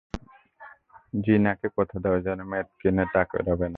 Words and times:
জিনাকে 1.13 1.67
কথা 1.77 1.97
দাও 2.03 2.17
যে, 2.25 2.31
মদ 2.51 2.67
কিনে 2.79 3.05
টাকা 3.15 3.33
ওড়াবে 3.39 3.65
না। 3.65 3.69